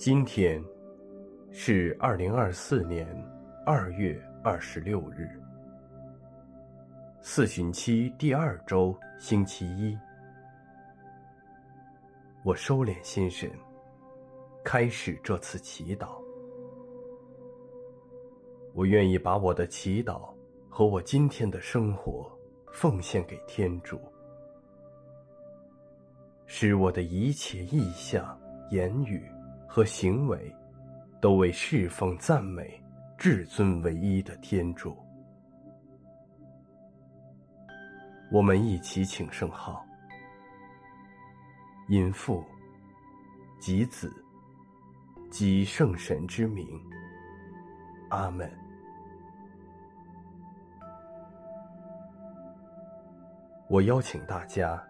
[0.00, 0.64] 今天
[1.52, 3.06] 是二零二四年
[3.66, 5.28] 二月二十六日，
[7.20, 9.94] 四旬期第二周星期一。
[12.42, 13.50] 我收敛心神，
[14.64, 16.12] 开始这次祈祷。
[18.72, 20.32] 我愿意把我的祈祷
[20.70, 22.26] 和我今天的生活
[22.72, 24.00] 奉献给天主，
[26.46, 29.22] 使我的一切意向、言语。
[29.72, 30.52] 和行为，
[31.20, 32.82] 都为侍奉赞美
[33.16, 34.98] 至尊唯一的天主。
[38.32, 39.86] 我们一起请圣号，
[41.88, 42.44] 因父
[43.60, 44.12] 及子
[45.30, 46.66] 及圣神之名，
[48.08, 48.50] 阿门。
[53.68, 54.82] 我邀请大家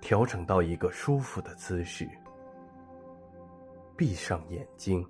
[0.00, 2.08] 调整到一个舒服的姿势。
[3.96, 5.06] 闭上眼睛，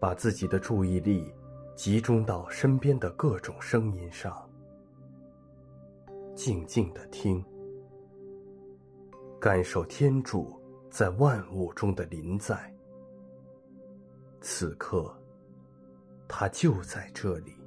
[0.00, 1.32] 把自己的注意力
[1.76, 4.50] 集中到身边的各种声音上，
[6.34, 7.44] 静静的听，
[9.40, 10.60] 感受天主
[10.90, 12.74] 在万物中的临在。
[14.40, 15.16] 此刻，
[16.26, 17.61] 他就在这里。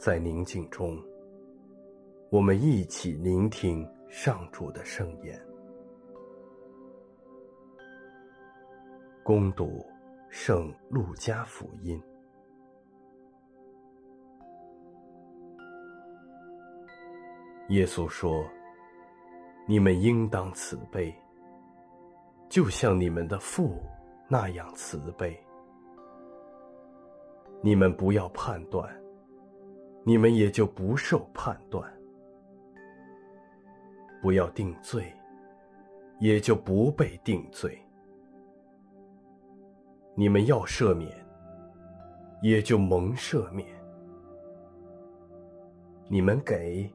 [0.00, 0.98] 在宁静中，
[2.30, 5.38] 我们一起聆听上主的圣言。
[9.22, 9.84] 恭读
[10.30, 12.02] 圣路加福音。
[17.68, 18.42] 耶稣说
[19.68, 21.14] ：“你们应当慈悲，
[22.48, 23.78] 就像你们的父
[24.30, 25.38] 那样慈悲。
[27.60, 28.90] 你们不要判断。”
[30.10, 31.88] 你们也就不受判断，
[34.20, 35.04] 不要定罪，
[36.18, 37.80] 也就不被定罪。
[40.16, 41.08] 你们要赦免，
[42.42, 43.68] 也就蒙赦免。
[46.08, 46.92] 你们给，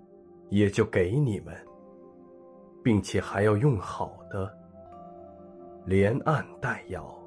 [0.49, 1.55] 也就给你们，
[2.83, 4.53] 并且还要用好的，
[5.85, 7.17] 连按带摇，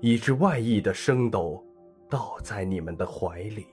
[0.00, 1.60] 以致外溢的升斗
[2.08, 3.66] 倒在你们的怀里。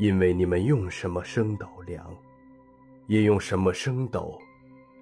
[0.00, 2.10] 因为你们用什么升斗量，
[3.06, 4.40] 也用什么升斗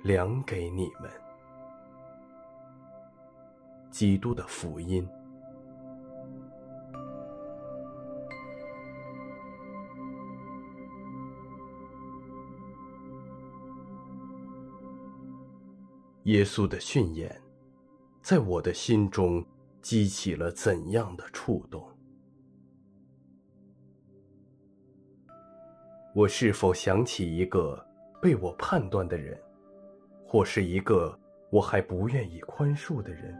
[0.02, 1.08] 量给你们。
[3.92, 5.08] 基督的福音。
[16.24, 17.40] 耶稣的训言，
[18.20, 19.46] 在我的心中
[19.80, 21.87] 激起了怎样的触动？
[26.14, 27.78] 我是否想起一个
[28.20, 29.38] 被我判断的人，
[30.26, 31.16] 或是一个
[31.50, 33.34] 我还不愿意宽恕的人？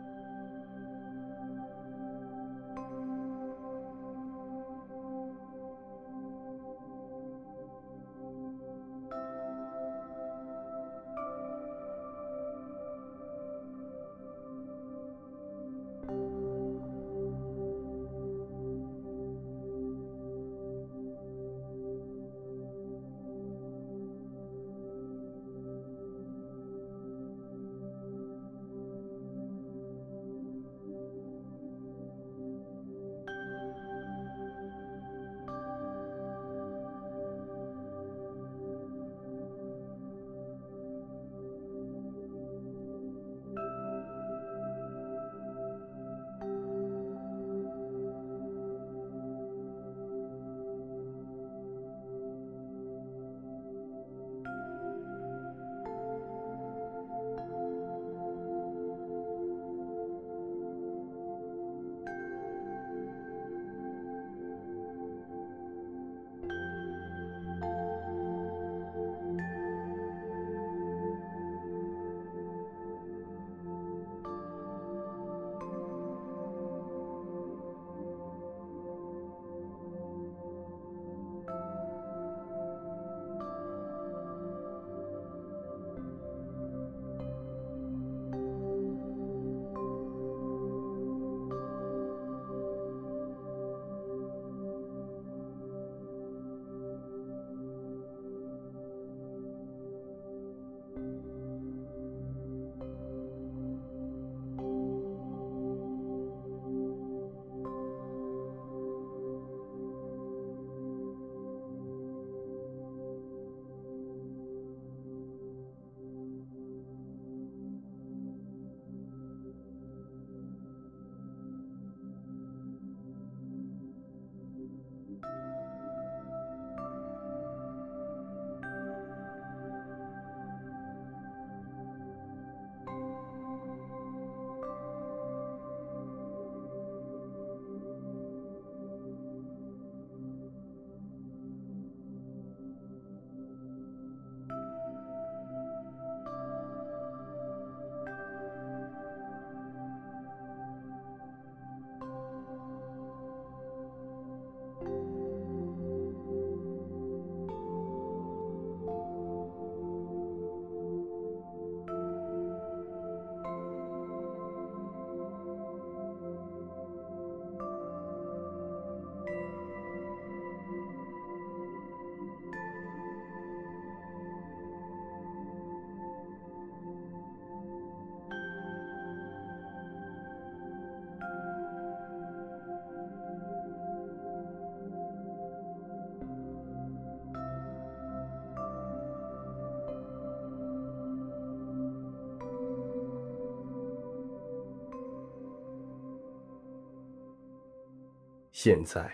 [198.60, 199.08] 现在，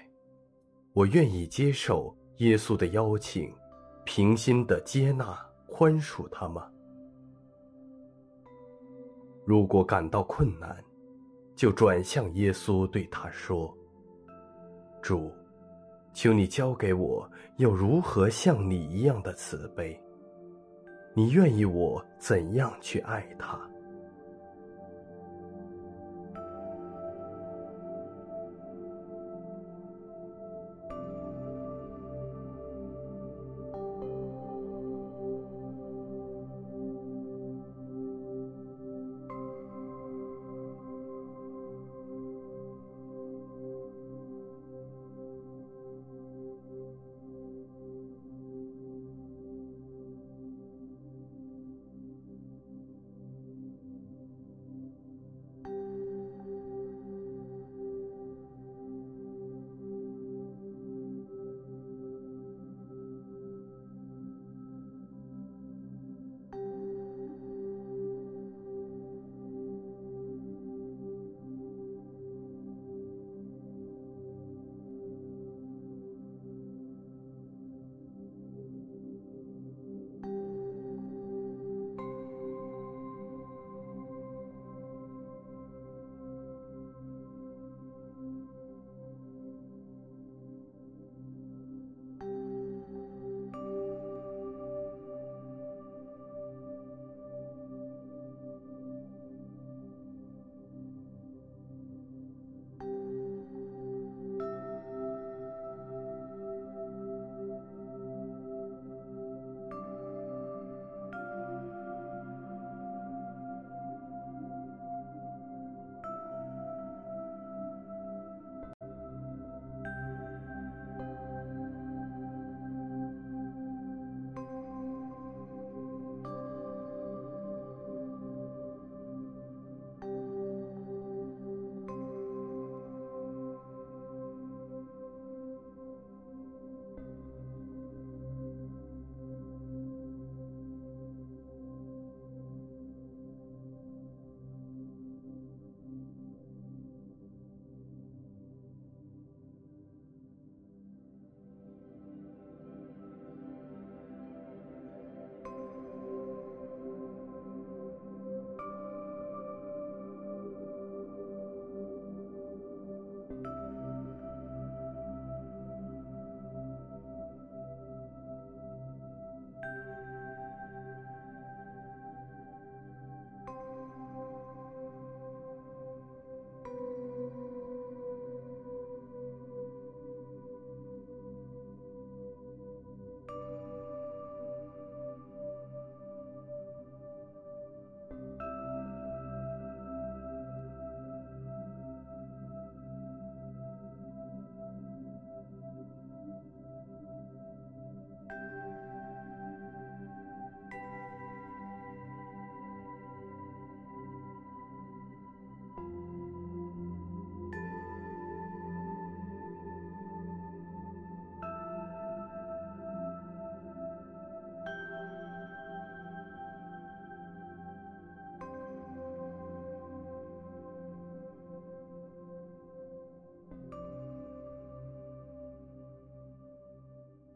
[0.94, 3.54] 我愿意接受耶稣的邀请，
[4.02, 6.66] 平心的接纳、宽恕他吗？
[9.44, 10.82] 如果感到困难，
[11.54, 13.70] 就转向耶稣，对他说
[15.02, 15.30] ：“主，
[16.14, 20.02] 求你教给我要如何像你一样的慈悲。
[21.12, 23.60] 你愿意我怎样去爱他？”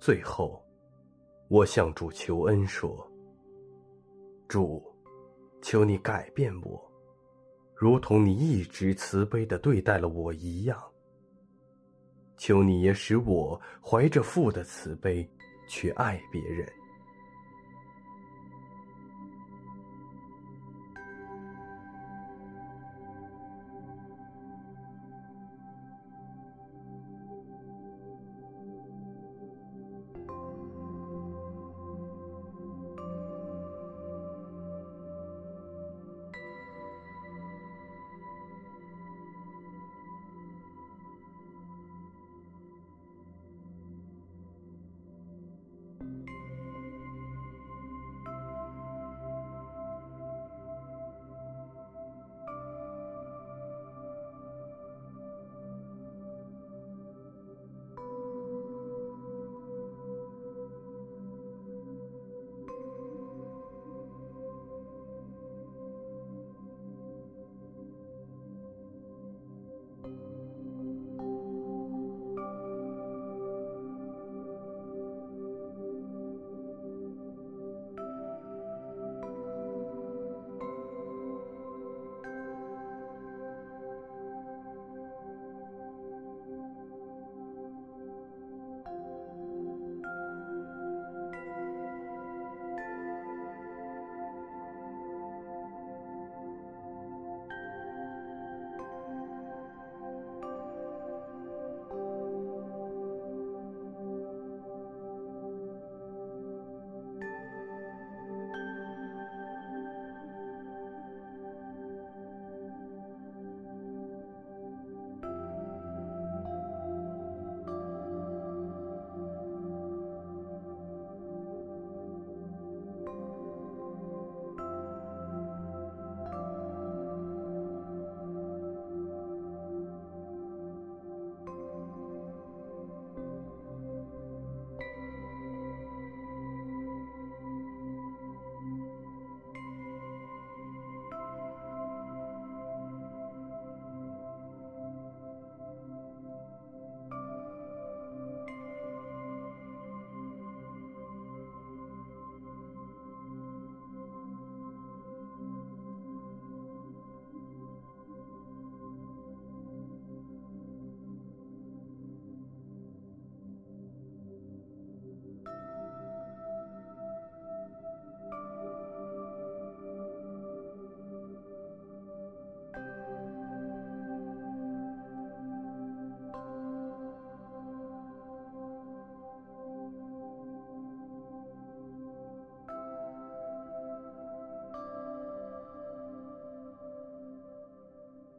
[0.09, 0.65] 最后，
[1.49, 3.07] 我向主求恩说
[4.49, 4.83] ：“主，
[5.61, 6.83] 求你改变我，
[7.75, 10.83] 如同你一直慈悲地对待了我一样。
[12.39, 15.31] 求你也使我怀着父的慈悲
[15.69, 16.67] 去爱别人。”